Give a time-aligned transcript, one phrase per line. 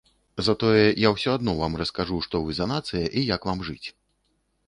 [0.45, 3.87] Затое я ўсё адно вам раскажу, што вы за нацыя і як вам жыць.